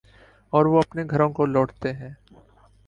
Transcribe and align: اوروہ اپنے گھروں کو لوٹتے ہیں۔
اوروہ 0.53 0.79
اپنے 0.79 1.03
گھروں 1.11 1.29
کو 1.29 1.45
لوٹتے 1.45 1.93
ہیں۔ 1.93 2.13